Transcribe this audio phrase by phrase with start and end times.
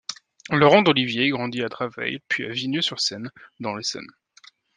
[0.49, 4.07] Laurent D'Olivier grandit à Draveil puis à Vigneux-sur-Seine, dans l'Essonne.